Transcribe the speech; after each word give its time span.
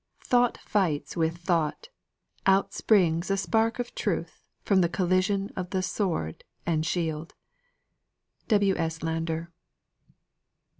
"Thought 0.23 0.57
fights 0.57 1.15
with 1.15 1.37
thought; 1.37 1.89
out 2.47 2.73
springs 2.73 3.29
a 3.29 3.37
spark 3.37 3.77
of 3.77 3.93
truth 3.93 4.41
From 4.63 4.81
the 4.81 4.89
collision 4.89 5.51
of 5.55 5.69
the 5.69 5.83
sword 5.83 6.43
and 6.65 6.83
shield." 6.83 7.35
W. 8.47 8.75
S. 8.77 9.03
LANDOR. 9.03 9.51